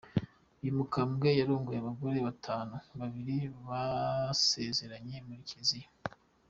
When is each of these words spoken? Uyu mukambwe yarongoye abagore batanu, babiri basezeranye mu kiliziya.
Uyu 0.61 0.77
mukambwe 0.77 1.29
yarongoye 1.39 1.79
abagore 1.81 2.17
batanu, 2.27 2.75
babiri 2.99 3.35
basezeranye 3.67 5.15
mu 5.27 5.33
kiliziya. 5.47 5.89